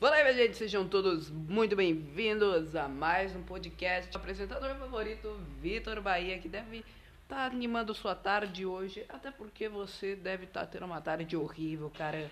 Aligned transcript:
Fala 0.00 0.16
aí, 0.16 0.22
minha 0.22 0.34
gente, 0.34 0.56
sejam 0.56 0.88
todos 0.88 1.28
muito 1.28 1.76
bem-vindos 1.76 2.74
a 2.74 2.88
mais 2.88 3.36
um 3.36 3.42
podcast. 3.42 4.16
Apresentador 4.16 4.74
favorito, 4.76 5.38
Vitor 5.60 6.00
Bahia, 6.00 6.38
que 6.38 6.48
deve 6.48 6.78
estar 6.78 7.36
tá 7.36 7.44
animando 7.44 7.94
sua 7.94 8.14
tarde 8.14 8.64
hoje, 8.64 9.04
até 9.10 9.30
porque 9.30 9.68
você 9.68 10.16
deve 10.16 10.44
estar 10.44 10.60
tá 10.60 10.66
tendo 10.68 10.86
uma 10.86 11.02
tarde 11.02 11.36
horrível, 11.36 11.90
cara. 11.90 12.30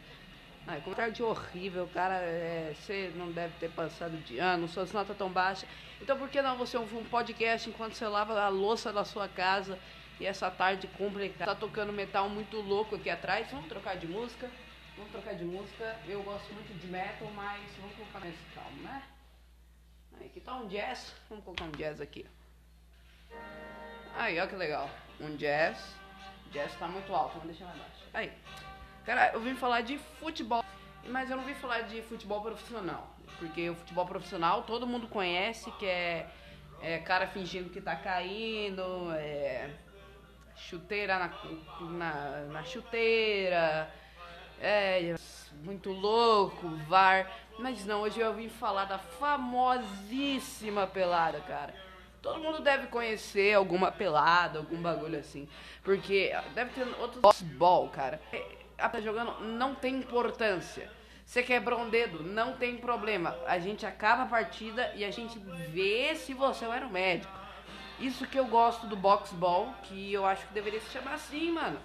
Ai, 0.67 0.81
com 0.81 0.95
tarde 0.95 1.23
horrível, 1.23 1.87
cara, 1.93 2.15
é, 2.15 2.73
você 2.75 3.12
não 3.15 3.31
deve 3.31 3.53
ter 3.61 3.71
passado 3.73 4.16
de 4.25 4.39
ano, 4.39 4.66
suas 4.66 4.91
notas 4.91 5.14
tão 5.14 5.29
baixas. 5.29 5.69
Então 6.00 6.16
por 6.16 6.30
que 6.30 6.41
não 6.41 6.57
você 6.57 6.79
ouvir 6.79 6.96
um 6.96 7.05
podcast 7.05 7.69
enquanto 7.69 7.93
você 7.93 8.07
lava 8.07 8.41
a 8.41 8.48
louça 8.48 8.91
da 8.95 9.05
sua 9.05 9.29
casa 9.29 9.79
e 10.19 10.25
essa 10.25 10.50
tarde 10.50 10.87
complicada? 10.96 11.53
Tá 11.53 11.55
tocando 11.55 11.93
metal 11.93 12.30
muito 12.30 12.62
louco 12.62 12.95
aqui 12.95 13.11
atrás, 13.11 13.50
vamos 13.50 13.69
trocar 13.69 13.98
de 13.98 14.07
música? 14.07 14.51
Vamos 14.98 15.12
trocar 15.12 15.37
de 15.37 15.45
música. 15.45 15.97
Eu 16.09 16.25
gosto 16.25 16.52
muito 16.52 16.77
de 16.77 16.88
metal, 16.88 17.30
mas 17.37 17.62
vamos 17.80 17.95
colocar 17.95 18.19
nesse 18.19 18.43
calmo, 18.52 18.83
né? 18.83 19.02
Aí, 20.19 20.27
aqui 20.27 20.41
tá 20.41 20.57
um 20.57 20.66
jazz. 20.66 21.15
Vamos 21.29 21.45
colocar 21.45 21.65
um 21.66 21.71
jazz 21.71 22.01
aqui. 22.01 22.27
Aí, 24.16 24.41
ó 24.41 24.47
que 24.48 24.57
legal. 24.57 24.91
Um 25.21 25.37
jazz. 25.37 25.95
Jazz 26.51 26.74
tá 26.77 26.88
muito 26.88 27.15
alto, 27.15 27.34
vamos 27.34 27.47
deixar 27.47 27.66
mais 27.66 27.79
baixo. 27.79 28.05
Aí. 28.12 28.33
Cara, 29.07 29.30
eu 29.33 29.41
vim 29.41 29.55
falar 29.55 29.83
de 29.83 29.98
futebol, 30.19 30.65
mas 31.07 31.30
eu 31.30 31.37
não 31.37 31.45
vim 31.45 31.55
falar 31.55 31.83
de 31.83 32.02
futebol 32.02 32.43
profissional. 32.43 33.15
Porque 33.38 33.71
o 33.71 33.77
futebol 33.77 34.05
profissional 34.05 34.65
todo 34.65 34.85
mundo 34.85 35.07
conhece, 35.07 35.71
que 35.73 35.87
é, 35.87 36.29
é 36.83 36.99
cara 36.99 37.29
fingindo 37.29 37.71
que 37.71 37.80
tá 37.80 37.95
caindo, 37.95 39.12
é 39.12 39.71
chuteira 40.57 41.19
na, 41.19 41.29
na, 41.88 42.41
na 42.46 42.65
chuteira, 42.65 43.88
é, 44.61 45.15
muito 45.62 45.91
louco, 45.91 46.69
VAR. 46.88 47.30
Mas 47.59 47.85
não, 47.85 48.02
hoje 48.02 48.21
eu 48.21 48.32
vim 48.35 48.49
falar 48.49 48.85
da 48.85 48.99
famosíssima 48.99 50.87
pelada, 50.87 51.41
cara. 51.41 51.74
Todo 52.23 52.41
mundo 52.41 52.60
deve 52.60 52.88
conhecer 52.88 53.55
alguma 53.55 53.91
pelada, 53.91 54.59
algum 54.59 54.80
bagulho 54.80 55.19
assim. 55.19 55.49
Porque 55.82 56.32
deve 56.55 56.71
ter 56.73 56.87
outros 57.01 57.21
futebol, 57.21 57.88
cara. 57.88 58.21
É, 58.32 58.88
tá 58.88 59.01
jogando, 59.01 59.41
não 59.41 59.74
tem 59.74 59.97
importância. 59.97 60.91
Você 61.25 61.43
quebrou 61.43 61.80
um 61.80 61.91
dedo, 61.91 62.23
não 62.23 62.54
tem 62.54 62.79
problema. 62.79 63.37
A 63.47 63.59
gente 63.59 63.85
acaba 63.85 64.22
a 64.22 64.27
partida 64.27 64.93
e 64.97 65.04
a 65.04 65.10
gente 65.10 65.38
vê 65.38 66.15
se 66.15 66.32
você 66.32 66.65
era 66.65 66.87
o 66.87 66.91
médico. 66.91 67.32
Isso 68.00 68.27
que 68.27 68.38
eu 68.38 68.47
gosto 68.47 68.87
do 68.87 68.97
boxball, 68.97 69.75
que 69.82 70.12
eu 70.12 70.25
acho 70.25 70.47
que 70.47 70.54
deveria 70.54 70.81
se 70.81 70.91
chamar 70.91 71.15
assim, 71.15 71.50
mano. 71.53 71.78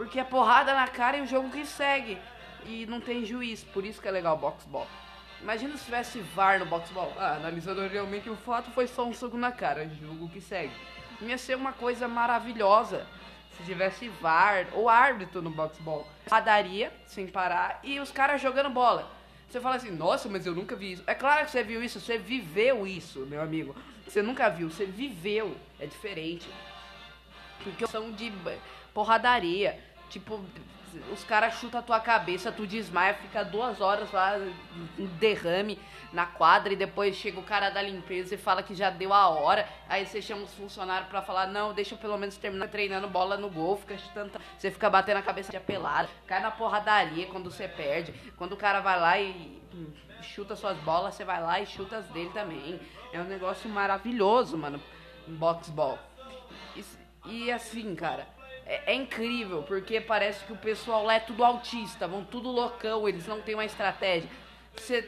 Porque 0.00 0.18
é 0.18 0.24
porrada 0.24 0.72
na 0.72 0.88
cara 0.88 1.18
e 1.18 1.20
o 1.20 1.26
jogo 1.26 1.50
que 1.50 1.66
segue. 1.66 2.16
E 2.64 2.86
não 2.86 3.02
tem 3.02 3.22
juiz, 3.22 3.62
por 3.62 3.84
isso 3.84 4.00
que 4.00 4.08
é 4.08 4.10
legal 4.10 4.34
o 4.34 4.38
boxball. 4.38 4.86
Imagina 5.42 5.76
se 5.76 5.84
tivesse 5.84 6.20
VAR 6.20 6.58
no 6.58 6.64
boxball. 6.64 7.12
Ah, 7.18 7.34
analisando 7.34 7.86
realmente 7.86 8.30
o 8.30 8.34
fato, 8.34 8.70
foi 8.70 8.86
só 8.86 9.04
um 9.04 9.12
soco 9.12 9.36
na 9.36 9.52
cara, 9.52 9.86
jogo 10.00 10.26
que 10.30 10.40
segue. 10.40 10.72
Ia 11.20 11.36
ser 11.36 11.54
uma 11.54 11.74
coisa 11.74 12.08
maravilhosa 12.08 13.06
se 13.54 13.62
tivesse 13.62 14.08
VAR 14.08 14.68
ou 14.72 14.88
árbitro 14.88 15.42
no 15.42 15.50
boxball. 15.50 16.08
Padaria, 16.30 16.90
sem 17.04 17.26
parar, 17.26 17.78
e 17.84 18.00
os 18.00 18.10
caras 18.10 18.40
jogando 18.40 18.70
bola. 18.70 19.06
Você 19.50 19.60
fala 19.60 19.76
assim, 19.76 19.90
nossa, 19.90 20.30
mas 20.30 20.46
eu 20.46 20.54
nunca 20.54 20.74
vi 20.74 20.92
isso. 20.92 21.04
É 21.06 21.14
claro 21.14 21.44
que 21.44 21.50
você 21.50 21.62
viu 21.62 21.84
isso, 21.84 22.00
você 22.00 22.16
viveu 22.16 22.86
isso, 22.86 23.26
meu 23.26 23.42
amigo. 23.42 23.76
Você 24.08 24.22
nunca 24.22 24.48
viu, 24.48 24.70
você 24.70 24.86
viveu. 24.86 25.54
É 25.78 25.84
diferente. 25.84 26.48
Porque 27.62 27.86
são 27.86 28.10
de 28.10 28.32
porradaria. 28.94 29.89
Tipo, 30.10 30.44
os 31.12 31.22
caras 31.22 31.54
chutam 31.54 31.78
a 31.78 31.82
tua 31.82 32.00
cabeça, 32.00 32.50
tu 32.50 32.66
desmaia, 32.66 33.14
fica 33.14 33.44
duas 33.44 33.80
horas 33.80 34.10
lá, 34.10 34.36
um 34.98 35.06
derrame 35.18 35.78
na 36.12 36.26
quadra, 36.26 36.72
e 36.72 36.76
depois 36.76 37.14
chega 37.14 37.38
o 37.38 37.44
cara 37.44 37.70
da 37.70 37.80
limpeza 37.80 38.34
e 38.34 38.38
fala 38.38 38.60
que 38.60 38.74
já 38.74 38.90
deu 38.90 39.12
a 39.12 39.28
hora. 39.28 39.68
Aí 39.88 40.04
você 40.04 40.20
chama 40.20 40.42
os 40.42 40.52
funcionários 40.54 41.08
pra 41.08 41.22
falar, 41.22 41.46
não, 41.46 41.72
deixa 41.72 41.94
eu 41.94 41.98
pelo 41.98 42.18
menos 42.18 42.36
terminar 42.36 42.68
treinando 42.68 43.08
bola 43.08 43.36
no 43.36 43.48
gol, 43.48 43.76
fica 43.76 43.96
chutando, 43.96 44.32
você 44.58 44.70
fica 44.70 44.90
batendo 44.90 45.18
a 45.18 45.22
cabeça 45.22 45.52
de 45.52 45.56
apelada, 45.56 46.08
cai 46.26 46.40
na 46.42 46.50
porradaria 46.50 47.26
quando 47.26 47.50
você 47.50 47.68
perde. 47.68 48.12
Quando 48.36 48.54
o 48.54 48.56
cara 48.56 48.80
vai 48.80 49.00
lá 49.00 49.18
e 49.20 49.62
chuta 50.22 50.56
suas 50.56 50.76
bolas, 50.78 51.14
você 51.14 51.24
vai 51.24 51.40
lá 51.40 51.60
e 51.60 51.66
chuta 51.66 51.98
as 51.98 52.06
dele 52.06 52.30
também. 52.34 52.80
É 53.12 53.20
um 53.20 53.24
negócio 53.24 53.70
maravilhoso, 53.70 54.58
mano, 54.58 54.82
boxball. 55.28 55.98
E, 56.74 56.84
e 57.26 57.52
assim, 57.52 57.94
cara 57.94 58.39
é, 58.66 58.92
é, 58.92 58.94
incrível, 58.94 59.62
porque 59.62 60.00
parece 60.00 60.44
que 60.44 60.52
o 60.52 60.56
pessoal 60.56 61.04
lá 61.04 61.14
é 61.14 61.20
tudo 61.20 61.44
autista, 61.44 62.06
vão 62.06 62.24
tudo 62.24 62.50
loucão, 62.50 63.08
eles 63.08 63.26
não 63.26 63.40
têm 63.40 63.54
uma 63.54 63.64
estratégia. 63.64 64.28
Você 64.76 65.02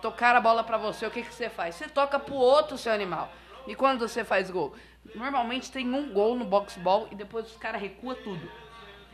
tocar 0.00 0.36
a 0.36 0.40
bola 0.40 0.62
pra 0.62 0.78
você, 0.78 1.06
o 1.06 1.10
que, 1.10 1.22
que 1.22 1.34
você 1.34 1.50
faz? 1.50 1.74
Você 1.74 1.88
toca 1.88 2.18
pro 2.18 2.34
outro, 2.34 2.78
seu 2.78 2.92
animal. 2.92 3.32
E 3.66 3.74
quando 3.74 4.06
você 4.06 4.24
faz 4.24 4.50
gol? 4.50 4.74
Normalmente 5.14 5.70
tem 5.70 5.92
um 5.92 6.12
gol 6.12 6.36
no 6.36 6.44
boxball 6.44 7.08
e 7.10 7.14
depois 7.14 7.46
os 7.46 7.56
caras 7.56 7.80
recuam 7.80 8.14
tudo. 8.16 8.50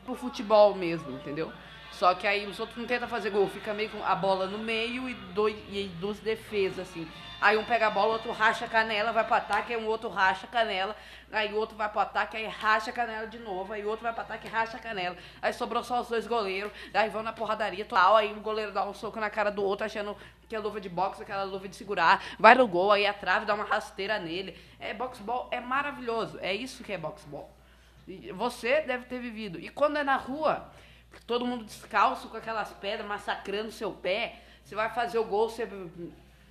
Pro 0.04 0.15
futebol 0.15 0.75
mesmo, 0.75 1.10
entendeu? 1.12 1.53
Só 1.92 2.12
que 2.15 2.26
aí 2.26 2.47
os 2.47 2.59
outros 2.59 2.76
não 2.76 2.87
tentam 2.87 3.09
fazer 3.09 3.31
gol, 3.31 3.48
fica 3.48 3.72
meio 3.72 3.88
com 3.88 4.04
a 4.04 4.15
bola 4.15 4.47
no 4.47 4.59
meio 4.59 5.09
e, 5.09 5.15
dois, 5.15 5.56
e 5.69 5.88
duas 6.00 6.19
defesas, 6.19 6.88
assim. 6.88 7.09
Aí 7.41 7.56
um 7.56 7.65
pega 7.65 7.87
a 7.87 7.91
bola, 7.91 8.15
outro 8.15 8.32
racha 8.32 8.65
a 8.65 8.69
canela, 8.69 9.12
vai 9.12 9.22
pro 9.22 9.34
ataque, 9.34 9.72
aí 9.75 9.81
um 9.81 9.87
outro 9.87 10.09
racha 10.09 10.47
a 10.47 10.48
canela, 10.48 10.97
aí 11.31 11.53
o 11.53 11.56
outro 11.56 11.76
vai 11.76 11.88
pro 11.88 12.00
ataque, 12.00 12.37
aí 12.37 12.47
racha 12.47 12.91
a 12.91 12.92
canela 12.92 13.26
de 13.26 13.38
novo, 13.38 13.72
aí 13.72 13.84
o 13.84 13.88
outro 13.88 14.03
vai 14.03 14.12
pro 14.12 14.22
ataque, 14.22 14.48
racha 14.48 14.76
a 14.76 14.81
canela. 14.81 15.16
Aí 15.41 15.53
sobrou 15.53 15.84
só 15.84 16.00
os 16.00 16.09
dois 16.09 16.26
goleiros, 16.26 16.72
aí 16.92 17.09
vão 17.10 17.22
na 17.22 17.32
porradaria 17.32 17.84
total, 17.84 18.16
aí 18.16 18.32
o 18.32 18.41
goleiro 18.41 18.72
dá 18.72 18.84
um 18.84 18.94
soco 18.94 19.21
na 19.21 19.31
cara 19.31 19.50
do 19.50 19.62
outro, 19.62 19.84
achando 19.84 20.16
que 20.48 20.56
é 20.56 20.59
luva 20.59 20.81
de 20.81 20.88
boxe, 20.88 21.22
aquela 21.22 21.44
luva 21.44 21.69
de 21.69 21.76
segurar, 21.76 22.22
vai 22.38 22.54
no 22.54 22.66
gol, 22.66 22.91
aí 22.91 23.06
a 23.06 23.12
trave 23.12 23.47
dá 23.47 23.54
uma 23.54 23.65
rasteira 23.65 24.19
nele. 24.19 24.59
É 24.81 24.92
boxball, 24.92 25.48
é 25.50 25.60
maravilhoso, 25.60 26.38
é 26.41 26.53
isso 26.53 26.82
que 26.82 26.92
é 26.92 26.98
boxball. 26.98 27.50
Você 28.34 28.82
deve 28.82 29.06
ter 29.06 29.19
vivido. 29.19 29.59
E 29.59 29.69
quando 29.69 29.97
é 29.97 30.04
na 30.04 30.16
rua, 30.16 30.70
todo 31.26 31.47
mundo 31.47 31.65
descalço 31.65 32.28
com 32.28 32.37
aquelas 32.37 32.72
pedras 32.72 33.06
massacrando 33.06 33.72
seu 33.72 33.92
pé. 33.92 34.41
Você 34.65 34.75
vai 34.75 34.92
fazer 34.92 35.19
o 35.19 35.25
gol, 35.25 35.48
você, 35.48 35.69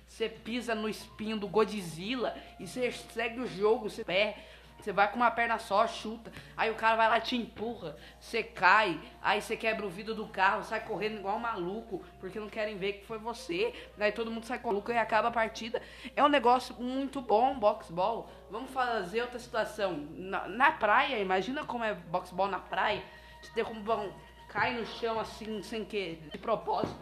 você 0.06 0.28
pisa 0.28 0.74
no 0.74 0.88
espinho 0.88 1.36
do 1.36 1.48
Godzilla 1.48 2.36
e 2.58 2.66
você 2.66 2.90
segue 2.92 3.40
o 3.40 3.46
jogo, 3.46 3.90
você 3.90 4.04
pé. 4.04 4.36
Você 4.84 4.92
vai 4.92 5.10
com 5.10 5.16
uma 5.16 5.30
perna 5.30 5.58
só, 5.58 5.86
chuta. 5.86 6.30
Aí 6.54 6.70
o 6.70 6.74
cara 6.74 6.94
vai 6.94 7.08
lá 7.08 7.18
te 7.18 7.34
empurra. 7.34 7.96
Você 8.20 8.42
cai. 8.42 9.00
Aí 9.22 9.40
você 9.40 9.56
quebra 9.56 9.86
o 9.86 9.88
vidro 9.88 10.14
do 10.14 10.26
carro, 10.26 10.62
sai 10.62 10.80
correndo 10.80 11.16
igual 11.16 11.36
um 11.36 11.40
maluco. 11.40 12.04
Porque 12.20 12.38
não 12.38 12.50
querem 12.50 12.76
ver 12.76 12.92
que 12.92 13.06
foi 13.06 13.16
você. 13.16 13.72
Daí 13.96 14.12
todo 14.12 14.30
mundo 14.30 14.44
sai 14.44 14.60
maluco 14.62 14.92
e 14.92 14.98
acaba 14.98 15.28
a 15.28 15.30
partida. 15.30 15.80
É 16.14 16.22
um 16.22 16.28
negócio 16.28 16.74
muito 16.78 17.22
bom, 17.22 17.58
boxball. 17.58 18.30
Vamos 18.50 18.72
fazer 18.72 19.22
outra 19.22 19.38
situação. 19.38 20.06
Na, 20.10 20.46
na 20.48 20.72
praia, 20.72 21.18
imagina 21.18 21.64
como 21.64 21.82
é 21.82 21.94
boxball 21.94 22.48
na 22.48 22.58
praia. 22.58 23.02
Você 23.40 23.54
derruba 23.54 24.12
cai 24.50 24.74
no 24.74 24.84
chão 24.84 25.18
assim, 25.18 25.62
sem 25.62 25.82
que, 25.82 26.16
de 26.30 26.36
propósito. 26.36 26.94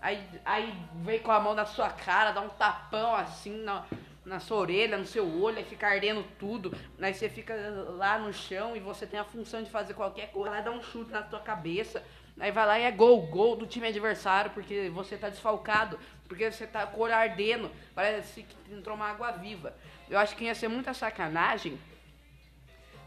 Aí, 0.00 0.28
aí 0.44 0.74
vem 0.96 1.20
com 1.20 1.30
a 1.30 1.38
mão 1.38 1.54
na 1.54 1.66
sua 1.66 1.88
cara, 1.88 2.32
dá 2.32 2.40
um 2.40 2.48
tapão 2.48 3.14
assim 3.14 3.62
na, 3.62 3.84
na 4.24 4.38
sua 4.38 4.58
orelha, 4.58 4.96
no 4.96 5.06
seu 5.06 5.26
olho, 5.42 5.58
aí 5.58 5.64
fica 5.64 5.86
ardendo 5.88 6.24
tudo. 6.38 6.76
Aí 7.00 7.12
você 7.12 7.28
fica 7.28 7.54
lá 7.96 8.18
no 8.18 8.32
chão 8.32 8.76
e 8.76 8.80
você 8.80 9.06
tem 9.06 9.18
a 9.18 9.24
função 9.24 9.62
de 9.62 9.70
fazer 9.70 9.94
qualquer 9.94 10.30
coisa, 10.30 10.50
lá 10.50 10.60
dá 10.60 10.70
um 10.70 10.82
chute 10.82 11.10
na 11.10 11.24
sua 11.28 11.40
cabeça. 11.40 12.02
Aí 12.40 12.50
vai 12.50 12.66
lá 12.66 12.78
e 12.78 12.82
é 12.84 12.90
gol, 12.90 13.26
gol 13.26 13.56
do 13.56 13.66
time 13.66 13.88
adversário, 13.88 14.50
porque 14.52 14.88
você 14.90 15.16
tá 15.16 15.28
desfalcado, 15.28 15.98
porque 16.26 16.50
você 16.50 16.66
tá 16.66 16.86
com 16.86 17.00
o 17.00 17.02
olho 17.04 17.14
ardendo, 17.14 17.70
parece 17.94 18.42
que 18.42 18.74
entrou 18.74 18.96
uma 18.96 19.08
água 19.08 19.32
viva. 19.32 19.74
Eu 20.08 20.18
acho 20.18 20.34
que 20.36 20.44
ia 20.44 20.54
ser 20.54 20.68
muita 20.68 20.94
sacanagem 20.94 21.78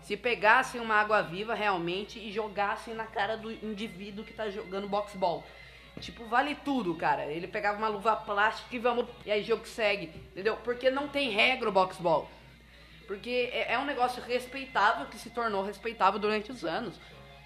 se 0.06 0.16
pegassem 0.16 0.80
uma 0.80 0.94
água 0.94 1.24
viva 1.24 1.56
realmente 1.56 2.20
e 2.20 2.32
jogassem 2.32 2.94
na 2.94 3.06
cara 3.06 3.36
do 3.36 3.52
indivíduo 3.52 4.23
que 4.23 4.34
tá 4.34 4.47
jogando 4.52 4.88
boxball. 4.88 5.44
Tipo, 6.00 6.26
vale 6.26 6.56
tudo, 6.56 6.94
cara. 6.96 7.26
Ele 7.26 7.47
pegava 7.47 7.78
uma 7.78 7.88
luva 7.88 8.16
plástica 8.16 8.76
e 8.76 8.80
vamos. 8.80 9.06
E 9.26 9.32
aí 9.32 9.44
jogo 9.44 9.66
segue, 9.68 10.08
entendeu? 10.32 10.58
Porque 10.58 10.90
não 10.90 11.08
tem 11.08 11.30
regra 11.30 11.70
o 11.70 11.72
boxball. 11.72 12.30
Porque 13.08 13.50
é, 13.53 13.74
é 13.74 13.80
um 13.80 13.86
negócio 13.86 14.22
respeitável 14.24 15.06
que 15.08 15.18
se 15.18 15.30
tornou 15.30 15.64
respeitável 15.64 16.20
durante 16.20 16.52
os 16.52 16.66
anos. 16.66 17.00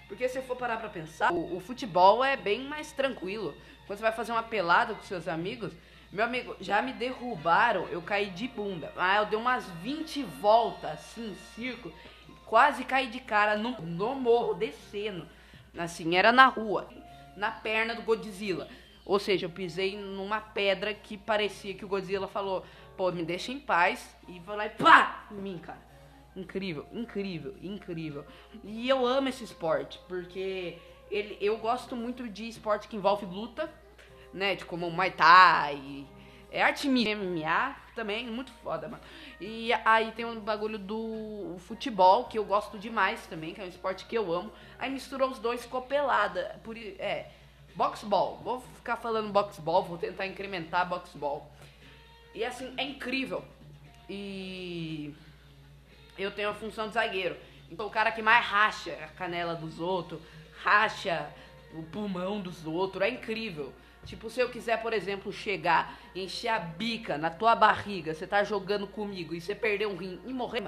Porque 0.08 0.28
se 0.28 0.42
for 0.42 0.56
parar 0.56 0.78
pra 0.78 0.88
pensar, 0.88 1.32
o, 1.32 1.56
o, 1.56 1.60
futebol 1.60 2.24
é 2.24 2.36
bem 2.36 2.62
mais 2.64 2.92
tranquilo. 2.92 3.54
Quando 3.86 3.98
você 3.98 4.02
vai 4.02 4.12
fazer 4.12 4.32
uma 4.32 4.42
pelada 4.42 4.94
com 4.94 5.02
seus 5.02 5.28
amigos, 5.28 5.72
meu 6.10 6.24
amigo, 6.24 6.56
já 6.60 6.82
me 6.82 6.92
derrubaram, 6.92 7.86
eu 7.88 8.02
caí 8.02 8.30
de 8.30 8.48
bunda. 8.48 8.92
Ah, 8.96 9.18
eu 9.18 9.26
dei 9.26 9.38
umas 9.38 9.64
20 9.82 10.24
voltas 10.24 10.90
assim, 10.90 11.36
círculo 11.54 11.94
quase 12.50 12.82
caí 12.82 13.06
de 13.06 13.20
cara 13.20 13.56
no, 13.56 13.80
no 13.80 14.16
morro, 14.16 14.54
descendo. 14.54 15.24
Assim, 15.78 16.16
era 16.16 16.32
na 16.32 16.46
rua, 16.46 16.88
na 17.40 17.50
perna 17.50 17.94
do 17.94 18.02
Godzilla. 18.02 18.68
Ou 19.04 19.18
seja, 19.18 19.46
eu 19.46 19.50
pisei 19.50 19.96
numa 19.96 20.40
pedra 20.40 20.94
que 20.94 21.16
parecia 21.16 21.74
que 21.74 21.84
o 21.84 21.88
Godzilla 21.88 22.28
falou: 22.28 22.64
pô, 22.96 23.10
me 23.10 23.24
deixa 23.24 23.50
em 23.50 23.58
paz. 23.58 24.14
E 24.28 24.38
foi 24.40 24.56
lá 24.56 24.66
e 24.66 24.70
pá! 24.70 25.26
Em 25.32 25.34
mim, 25.34 25.58
cara. 25.58 25.80
Incrível, 26.36 26.86
incrível, 26.92 27.56
incrível. 27.60 28.24
E 28.62 28.88
eu 28.88 29.04
amo 29.04 29.28
esse 29.28 29.42
esporte, 29.42 29.98
porque 30.06 30.78
ele, 31.10 31.36
eu 31.40 31.58
gosto 31.58 31.96
muito 31.96 32.28
de 32.28 32.48
esporte 32.48 32.86
que 32.86 32.96
envolve 32.96 33.26
luta. 33.26 33.72
né? 34.32 34.54
De 34.54 34.64
como 34.64 34.88
Muay 34.90 35.10
Thai. 35.10 36.06
É 36.50 36.62
arte 36.62 36.88
MMA 36.88 37.76
também, 37.94 38.26
muito 38.26 38.50
foda, 38.62 38.88
mano. 38.88 39.02
E 39.40 39.72
aí 39.84 40.10
tem 40.12 40.24
um 40.24 40.40
bagulho 40.40 40.78
do 40.78 41.56
futebol, 41.60 42.24
que 42.24 42.38
eu 42.38 42.44
gosto 42.44 42.78
demais 42.78 43.26
também, 43.26 43.54
que 43.54 43.60
é 43.60 43.64
um 43.64 43.68
esporte 43.68 44.04
que 44.06 44.16
eu 44.16 44.32
amo. 44.32 44.52
Aí 44.78 44.90
misturou 44.90 45.30
os 45.30 45.38
dois, 45.38 45.62
ficou 45.62 45.82
pelada. 45.82 46.60
Por, 46.64 46.76
é, 46.76 47.30
boxball. 47.74 48.40
Vou 48.42 48.60
ficar 48.76 48.96
falando 48.96 49.32
boxball, 49.32 49.84
vou 49.84 49.98
tentar 49.98 50.26
incrementar 50.26 50.88
boxball. 50.88 51.50
E 52.34 52.44
assim, 52.44 52.72
é 52.76 52.84
incrível. 52.84 53.44
E 54.08 55.14
eu 56.18 56.30
tenho 56.30 56.50
a 56.50 56.54
função 56.54 56.88
de 56.88 56.94
zagueiro. 56.94 57.36
Então 57.70 57.86
o 57.86 57.90
cara 57.90 58.10
que 58.10 58.22
mais 58.22 58.44
racha 58.44 58.92
a 59.02 59.08
canela 59.08 59.54
dos 59.54 59.80
outros, 59.80 60.20
racha 60.62 61.30
o 61.72 61.82
pulmão 61.84 62.40
dos 62.40 62.66
outros, 62.66 63.02
é 63.02 63.08
incrível. 63.08 63.72
Tipo, 64.04 64.30
se 64.30 64.40
eu 64.40 64.48
quiser, 64.48 64.80
por 64.80 64.92
exemplo, 64.92 65.32
chegar, 65.32 65.98
encher 66.14 66.48
a 66.48 66.58
bica 66.58 67.18
na 67.18 67.30
tua 67.30 67.54
barriga, 67.54 68.14
você 68.14 68.26
tá 68.26 68.42
jogando 68.42 68.86
comigo 68.86 69.34
e 69.34 69.40
você 69.40 69.54
perder 69.54 69.86
um 69.86 69.96
rim 69.96 70.20
e 70.24 70.32
morrer, 70.32 70.64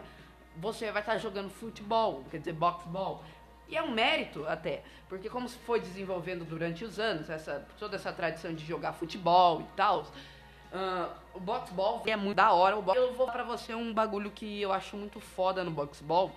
você 0.56 0.92
vai 0.92 1.00
estar 1.00 1.12
tá 1.12 1.18
jogando 1.18 1.50
futebol, 1.50 2.24
quer 2.30 2.38
dizer, 2.38 2.52
boxball. 2.52 3.24
E 3.68 3.76
é 3.76 3.82
um 3.82 3.90
mérito 3.90 4.46
até, 4.46 4.82
porque 5.08 5.30
como 5.30 5.48
se 5.48 5.56
foi 5.58 5.80
desenvolvendo 5.80 6.44
durante 6.44 6.84
os 6.84 6.98
anos, 6.98 7.30
essa, 7.30 7.66
toda 7.78 7.96
essa 7.96 8.12
tradição 8.12 8.54
de 8.54 8.66
jogar 8.66 8.92
futebol 8.92 9.62
e 9.62 9.76
tal, 9.76 10.02
uh, 10.02 11.10
o 11.32 11.40
boxball 11.40 12.02
é 12.04 12.14
muito 12.14 12.36
da 12.36 12.52
hora. 12.52 12.76
Eu 12.94 13.14
vou 13.14 13.26
para 13.28 13.42
você 13.42 13.74
um 13.74 13.94
bagulho 13.94 14.30
que 14.30 14.60
eu 14.60 14.72
acho 14.72 14.94
muito 14.94 15.20
foda 15.20 15.64
no 15.64 15.70
boxball, 15.70 16.30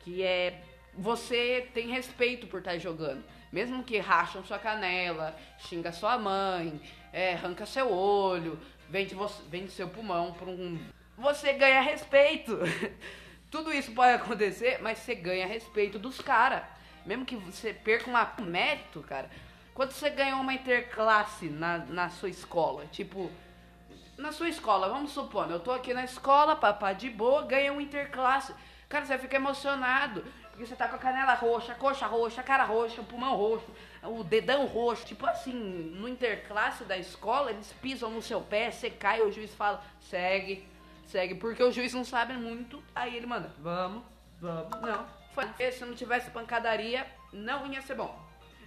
que 0.00 0.22
é 0.22 0.62
você 0.94 1.68
tem 1.72 1.88
respeito 1.88 2.46
por 2.46 2.58
estar 2.58 2.72
tá 2.72 2.78
jogando. 2.78 3.24
Mesmo 3.50 3.84
que 3.84 3.98
racham 3.98 4.44
sua 4.44 4.58
canela, 4.58 5.36
xinga 5.58 5.92
sua 5.92 6.18
mãe, 6.18 6.80
é, 7.12 7.34
arranca 7.34 7.66
seu 7.66 7.92
olho, 7.92 8.58
vende, 8.88 9.14
você, 9.14 9.42
vende 9.48 9.70
seu 9.70 9.88
pulmão 9.88 10.32
por 10.32 10.48
um. 10.48 10.78
Você 11.18 11.52
ganha 11.52 11.80
respeito. 11.80 12.58
Tudo 13.50 13.72
isso 13.72 13.92
pode 13.92 14.14
acontecer, 14.14 14.80
mas 14.80 14.98
você 14.98 15.14
ganha 15.14 15.46
respeito 15.46 15.98
dos 15.98 16.20
caras. 16.20 16.62
Mesmo 17.04 17.24
que 17.26 17.36
você 17.36 17.72
perca 17.74 18.10
um 18.10 18.44
mérito, 18.44 19.02
cara. 19.02 19.28
Quando 19.74 19.92
você 19.92 20.08
ganhou 20.08 20.40
uma 20.40 20.54
interclasse 20.54 21.48
na, 21.48 21.78
na 21.78 22.10
sua 22.10 22.28
escola, 22.28 22.86
tipo, 22.86 23.30
na 24.16 24.32
sua 24.32 24.48
escola, 24.48 24.88
vamos 24.88 25.12
supor, 25.12 25.50
eu 25.50 25.60
tô 25.60 25.72
aqui 25.72 25.92
na 25.92 26.04
escola, 26.04 26.54
papá 26.54 26.92
de 26.92 27.10
boa, 27.10 27.42
ganhei 27.42 27.70
um 27.70 27.80
interclasse. 27.80 28.54
Cara, 28.88 29.06
você 29.06 29.18
fica 29.18 29.36
emocionado. 29.36 30.24
Você 30.66 30.76
tá 30.76 30.88
com 30.88 30.96
a 30.96 30.98
canela 30.98 31.34
roxa, 31.34 31.74
coxa 31.74 32.06
roxa, 32.06 32.42
cara 32.42 32.64
roxa, 32.64 33.02
pulmão 33.02 33.34
roxo, 33.36 33.66
o 34.02 34.22
dedão 34.22 34.66
roxo. 34.66 35.04
Tipo 35.04 35.26
assim, 35.26 35.52
no 35.52 36.08
interclasse 36.08 36.84
da 36.84 36.96
escola, 36.96 37.50
eles 37.50 37.72
pisam 37.80 38.10
no 38.10 38.22
seu 38.22 38.40
pé, 38.40 38.70
você 38.70 38.88
cai, 38.88 39.20
o 39.20 39.32
juiz 39.32 39.54
fala, 39.54 39.82
segue, 40.00 40.66
segue. 41.06 41.34
Porque 41.34 41.62
o 41.62 41.72
juiz 41.72 41.92
não 41.92 42.04
sabe 42.04 42.34
muito, 42.34 42.82
aí 42.94 43.16
ele 43.16 43.26
manda, 43.26 43.52
vamos, 43.58 44.04
vamos. 44.40 44.80
Não, 44.80 45.06
foi. 45.34 45.46
Se 45.72 45.84
não 45.84 45.94
tivesse 45.94 46.30
pancadaria, 46.30 47.06
não 47.32 47.66
ia 47.66 47.82
ser 47.82 47.94
bom. 47.94 48.18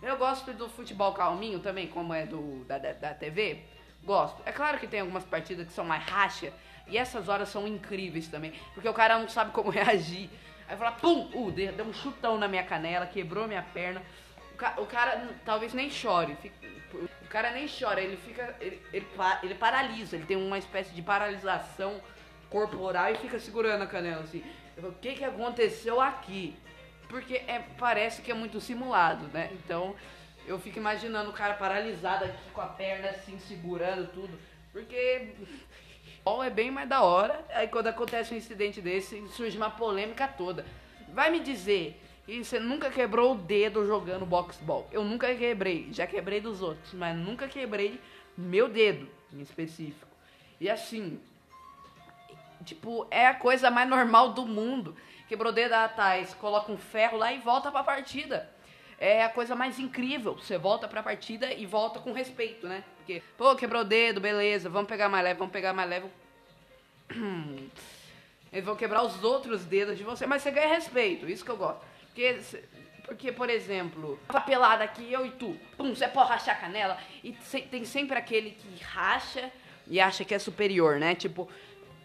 Eu 0.01 0.17
gosto 0.17 0.53
do 0.53 0.69
futebol 0.69 1.13
calminho 1.13 1.59
também, 1.59 1.87
como 1.87 2.13
é 2.13 2.25
do 2.25 2.65
da, 2.65 2.77
da, 2.77 2.93
da 2.93 3.13
TV. 3.13 3.63
Gosto. 4.03 4.41
É 4.45 4.51
claro 4.51 4.77
que 4.77 4.85
tem 4.85 4.99
algumas 4.99 5.23
partidas 5.23 5.65
que 5.65 5.73
são 5.73 5.85
mais 5.85 6.03
racha, 6.03 6.53
e 6.87 6.97
essas 6.97 7.27
horas 7.27 7.49
são 7.49 7.67
incríveis 7.67 8.27
também, 8.27 8.53
porque 8.73 8.87
o 8.87 8.93
cara 8.93 9.17
não 9.17 9.27
sabe 9.27 9.51
como 9.51 9.69
reagir. 9.71 10.29
Aí 10.67 10.75
fala, 10.77 10.91
pum, 10.93 11.29
uh, 11.33 11.51
deu 11.51 11.85
um 11.85 11.93
chutão 11.93 12.37
na 12.37 12.47
minha 12.47 12.63
canela, 12.63 13.05
quebrou 13.05 13.47
minha 13.47 13.61
perna. 13.61 14.01
O, 14.53 14.57
ca 14.57 14.75
o 14.77 14.85
cara 14.85 15.29
talvez 15.45 15.73
nem 15.73 15.89
chore. 15.89 16.35
Fica, 16.41 16.55
o 16.93 17.27
cara 17.27 17.51
nem 17.51 17.67
chora, 17.67 18.01
ele 18.01 18.17
fica. 18.17 18.55
Ele, 18.59 18.81
ele, 18.91 19.07
ele, 19.43 19.55
paralisa, 19.55 20.15
ele 20.15 20.25
tem 20.25 20.37
uma 20.37 20.57
espécie 20.57 20.93
de 20.93 21.01
paralisação 21.01 22.01
corporal 22.49 23.11
e 23.11 23.15
fica 23.15 23.39
segurando 23.39 23.83
a 23.83 23.87
canela 23.87 24.23
assim. 24.23 24.43
Eu 24.75 24.83
falo, 24.83 24.93
o 24.93 24.97
que, 24.97 25.13
que 25.13 25.23
aconteceu 25.23 26.01
aqui? 26.01 26.55
Porque 27.07 27.35
é, 27.47 27.63
parece 27.77 28.21
que 28.21 28.31
é 28.31 28.33
muito 28.33 28.59
simulado, 28.59 29.27
né? 29.27 29.51
Então 29.53 29.95
eu 30.47 30.59
fico 30.59 30.77
imaginando 30.77 31.29
o 31.29 31.33
cara 31.33 31.53
paralisado 31.53 32.25
aqui 32.25 32.51
com 32.53 32.61
a 32.61 32.67
perna 32.67 33.09
assim, 33.09 33.37
segurando 33.39 34.11
tudo. 34.11 34.39
Porque 34.71 35.33
futebol 36.25 36.43
é 36.43 36.49
bem 36.49 36.71
mais 36.71 36.89
da 36.89 37.03
hora. 37.03 37.45
Aí 37.53 37.67
quando 37.67 37.87
acontece 37.87 38.33
um 38.33 38.37
incidente 38.37 38.81
desse, 38.81 39.27
surge 39.29 39.55
uma 39.55 39.69
polêmica 39.69 40.27
toda. 40.27 40.65
Vai 41.09 41.29
me 41.29 41.39
dizer, 41.39 42.01
e 42.27 42.43
você 42.43 42.59
nunca 42.59 42.89
quebrou 42.89 43.33
o 43.33 43.37
dedo 43.37 43.85
jogando 43.85 44.25
boxball? 44.25 44.89
Eu 44.91 45.03
nunca 45.03 45.33
quebrei, 45.35 45.87
já 45.91 46.07
quebrei 46.07 46.41
dos 46.41 46.63
outros, 46.63 46.93
mas 46.93 47.15
nunca 47.15 47.47
quebrei 47.47 48.01
meu 48.35 48.67
dedo 48.67 49.07
em 49.31 49.39
específico. 49.39 50.07
E 50.59 50.67
assim, 50.67 51.19
tipo, 52.63 53.05
é 53.11 53.27
a 53.27 53.35
coisa 53.35 53.69
mais 53.69 53.87
normal 53.87 54.33
do 54.33 54.47
mundo. 54.47 54.95
Quebrou 55.27 55.51
o 55.51 55.55
dedo 55.55 55.73
atrás, 55.73 56.33
coloca 56.33 56.71
um 56.71 56.77
ferro 56.77 57.17
lá 57.17 57.31
e 57.33 57.37
volta 57.37 57.71
pra 57.71 57.83
partida. 57.83 58.49
É 58.99 59.23
a 59.23 59.29
coisa 59.29 59.55
mais 59.55 59.79
incrível. 59.79 60.35
Você 60.35 60.57
volta 60.57 60.87
pra 60.87 61.03
partida 61.03 61.53
e 61.53 61.65
volta 61.65 61.99
com 61.99 62.11
respeito, 62.13 62.67
né? 62.67 62.83
Porque, 62.97 63.21
pô, 63.37 63.55
quebrou 63.55 63.81
o 63.81 63.85
dedo, 63.85 64.21
beleza, 64.21 64.69
vamos 64.69 64.87
pegar 64.87 65.09
mais 65.09 65.23
leve, 65.23 65.37
vamos 65.37 65.53
pegar 65.53 65.73
mais 65.73 65.89
leve. 65.89 66.07
Eles 68.51 68.65
vão 68.65 68.75
quebrar 68.75 69.03
os 69.03 69.21
outros 69.23 69.65
dedos 69.65 69.97
de 69.97 70.03
você, 70.03 70.25
mas 70.25 70.41
você 70.41 70.49
ganha 70.49 70.69
respeito, 70.69 71.29
isso 71.29 71.43
que 71.43 71.51
eu 71.51 71.57
gosto. 71.57 71.81
Porque, 72.05 72.39
porque 73.05 73.31
por 73.31 73.49
exemplo, 73.49 74.17
tá 74.29 74.39
pelada 74.39 74.83
aqui, 74.83 75.11
eu 75.11 75.25
e 75.25 75.31
tu, 75.31 75.59
pum, 75.75 75.93
você 75.93 76.07
pode 76.07 76.29
rachar 76.29 76.55
a 76.55 76.59
canela, 76.59 76.97
e 77.21 77.33
tem 77.69 77.83
sempre 77.83 78.17
aquele 78.17 78.51
que 78.51 78.81
racha 78.81 79.51
e 79.87 79.99
acha 79.99 80.23
que 80.23 80.33
é 80.33 80.39
superior, 80.39 80.99
né? 80.99 81.13
Tipo, 81.15 81.49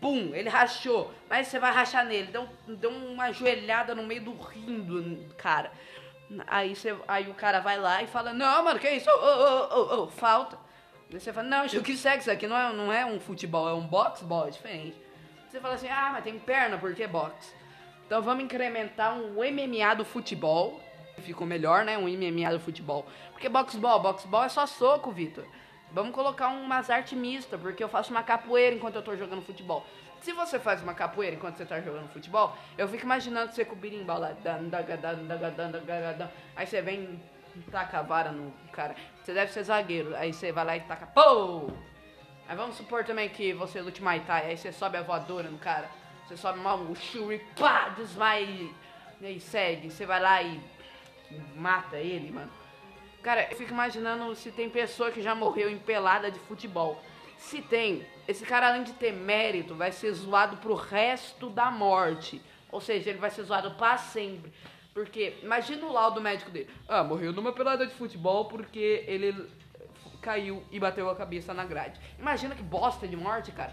pum, 0.01 0.35
ele 0.35 0.49
rachou, 0.49 1.15
mas 1.29 1.47
você 1.47 1.61
vai 1.61 1.73
rachar 1.73 2.05
nele, 2.05 2.33
deu, 2.33 2.49
deu 2.67 2.91
uma 2.91 3.31
joelhada 3.31 3.95
no 3.95 4.03
meio 4.03 4.23
do 4.23 4.33
rim 4.33 4.81
do 4.81 5.35
cara. 5.37 5.71
Aí, 6.47 6.77
você, 6.77 6.97
aí 7.09 7.29
o 7.29 7.35
cara 7.35 7.61
vai 7.61 7.79
lá 7.79 8.03
e 8.03 8.07
fala, 8.07 8.33
não, 8.33 8.65
mano, 8.65 8.79
que 8.79 8.89
isso? 8.89 9.11
Oh, 9.11 9.21
oh, 9.21 9.69
oh, 9.71 10.03
oh, 10.03 10.07
falta. 10.09 10.57
Aí 11.13 11.19
você 11.19 11.33
fala, 11.33 11.49
não, 11.49 11.67
o 11.67 11.83
que 11.83 11.97
segue 11.97 12.21
isso 12.21 12.31
aqui 12.31 12.47
não 12.47 12.57
é, 12.57 12.73
não 12.73 12.93
é 12.93 13.05
um 13.05 13.19
futebol, 13.19 13.69
é 13.69 13.75
um 13.75 13.87
boxball, 13.87 14.47
é 14.47 14.51
diferente. 14.51 14.97
Você 15.49 15.59
fala 15.59 15.75
assim, 15.75 15.89
ah, 15.89 16.11
mas 16.13 16.23
tem 16.23 16.39
perna, 16.39 16.79
por 16.79 16.95
que 16.95 17.05
boxe? 17.07 17.53
Então 18.07 18.23
vamos 18.23 18.45
incrementar 18.45 19.17
um 19.17 19.35
MMA 19.35 19.95
do 19.95 20.05
futebol. 20.05 20.81
Ficou 21.19 21.47
melhor, 21.47 21.85
né? 21.85 21.99
Um 21.99 22.09
MMA 22.09 22.51
do 22.53 22.61
futebol. 22.61 23.07
Porque 23.33 23.49
boxball, 23.49 24.01
boxball 24.01 24.45
é 24.45 24.49
só 24.49 24.67
soco, 24.67 25.11
Vitor. 25.11 25.45
Vamos 25.93 26.15
colocar 26.15 26.49
umas 26.49 26.89
artes 26.89 27.19
mistas, 27.19 27.61
porque 27.61 27.83
eu 27.83 27.89
faço 27.89 28.11
uma 28.11 28.23
capoeira 28.23 28.77
enquanto 28.77 28.97
eu 28.97 29.03
tô 29.03 29.17
jogando 29.17 29.43
futebol. 29.43 29.85
Se 30.21 30.33
você 30.33 30.59
faz 30.59 30.83
uma 30.83 30.95
capoeira 30.95 31.35
enquanto 31.35 31.57
você 31.57 31.65
tá 31.65 31.81
jogando 31.81 32.13
futebol, 32.13 32.57
eu 32.77 32.87
fico 32.87 33.05
imaginando 33.05 33.53
você 33.53 33.65
com 33.65 33.75
o 33.75 33.79
birimbau 33.79 34.19
lá. 34.19 34.33
Aí 36.55 36.67
você 36.67 36.83
vem 36.83 37.21
taca 37.71 37.99
a 37.99 38.03
vara 38.03 38.31
no 38.31 38.53
cara. 38.73 38.95
Você 39.23 39.33
deve 39.33 39.53
ser 39.53 39.65
zagueiro. 39.65 40.15
Aí 40.17 40.33
você 40.33 40.53
vai 40.53 40.65
lá 40.65 40.77
e 40.77 40.81
taca. 40.81 41.07
Pô! 41.07 41.71
Aí 42.49 42.57
vamos 42.57 42.77
supor 42.77 43.05
também 43.05 43.29
que 43.29 43.53
você 43.53 43.81
lute 43.81 44.03
Muay 44.03 44.21
Thai. 44.21 44.47
Aí 44.47 44.57
você 44.57 44.73
sobe 44.73 44.99
a 44.99 45.03
voadora 45.03 45.49
no 45.49 45.59
cara. 45.59 45.89
Você 46.27 46.37
sobe 46.37 46.61
mal 46.61 46.79
o 46.79 46.95
shuri, 46.95 47.45
pá, 47.59 47.89
desmaia 47.89 48.45
e, 48.45 48.75
e 49.21 49.41
segue. 49.41 49.91
Você 49.91 50.07
vai 50.07 50.21
lá 50.21 50.43
e 50.43 50.61
mata 51.57 51.97
ele, 51.97 52.31
mano. 52.31 52.51
Cara, 53.23 53.49
eu 53.51 53.57
fico 53.57 53.73
imaginando 53.73 54.35
se 54.35 54.51
tem 54.51 54.71
pessoa 54.71 55.11
que 55.11 55.21
já 55.21 55.35
morreu 55.35 55.71
empelada 55.71 56.31
de 56.31 56.39
futebol. 56.41 57.03
Se 57.37 57.61
tem, 57.61 58.07
esse 58.27 58.45
cara 58.45 58.69
além 58.69 58.83
de 58.83 58.93
ter 58.93 59.13
mérito, 59.13 59.75
vai 59.75 59.93
ser 59.93 60.13
zoado 60.13 60.57
pro 60.57 60.75
resto 60.75 61.51
da 61.51 61.71
morte. 61.71 62.41
Ou 62.73 62.81
seja, 62.81 63.11
ele 63.11 63.19
vai 63.19 63.31
ser 63.31 63.43
zoado 63.43 63.73
para 63.73 63.99
sempre. 63.99 64.53
Porque, 64.95 65.39
imagina 65.43 65.85
o 65.87 65.93
laudo 65.93 66.21
médico 66.21 66.51
dele. 66.51 66.69
Ah, 66.89 67.05
morreu 67.05 67.33
numa 67.33 67.53
pelada 67.53 67.87
de 67.87 67.95
futebol 67.95 68.47
porque 68.47 69.05
ele 69.07 69.49
caiu 70.21 70.63
e 70.71 70.81
bateu 70.81 71.09
a 71.09 71.17
cabeça 71.17 71.53
na 71.53 71.65
grade. 71.65 72.01
Imagina 72.19 72.55
que 72.55 72.63
bosta 72.63 73.07
de 73.07 73.17
morte, 73.17 73.53
cara. 73.53 73.73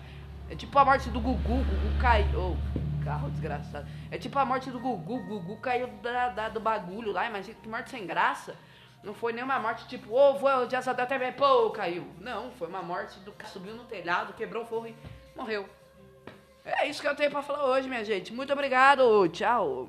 É 0.49 0.55
tipo 0.55 0.77
a 0.77 0.85
morte 0.85 1.09
do 1.09 1.19
Gugu. 1.19 1.39
Gugu 1.39 2.01
caiu. 2.01 2.27
Oh, 2.39 3.03
carro 3.03 3.29
desgraçado. 3.31 3.87
É 4.11 4.17
tipo 4.17 4.37
a 4.39 4.45
morte 4.45 4.69
do 4.69 4.79
Gugu. 4.79 5.19
Gugu 5.19 5.57
caiu 5.57 5.87
da, 6.01 6.29
da, 6.29 6.49
do 6.49 6.59
bagulho 6.59 7.11
lá. 7.11 7.27
Imagina 7.27 7.57
que 7.61 7.67
morte 7.67 7.89
sem 7.89 8.05
graça. 8.05 8.55
Não 9.03 9.13
foi 9.13 9.31
nenhuma 9.31 9.59
morte 9.59 9.87
tipo, 9.87 10.11
ô, 10.11 10.31
oh, 10.31 10.33
vou 10.33 10.65
de 10.65 10.75
asa 10.75 10.91
até 10.91 11.31
pô, 11.31 11.69
caiu. 11.69 12.05
Não, 12.19 12.51
foi 12.51 12.67
uma 12.67 12.81
morte 12.81 13.19
do 13.19 13.31
cara 13.31 13.49
subiu 13.49 13.75
no 13.75 13.85
telhado, 13.85 14.33
quebrou 14.33 14.63
o 14.63 14.65
forro 14.65 14.87
e 14.87 14.95
morreu. 15.35 15.67
É 16.65 16.85
isso 16.85 17.01
que 17.01 17.07
eu 17.07 17.15
tenho 17.15 17.31
pra 17.31 17.41
falar 17.41 17.65
hoje, 17.65 17.87
minha 17.87 18.03
gente. 18.03 18.33
Muito 18.33 18.51
obrigado. 18.51 19.27
Tchau. 19.29 19.85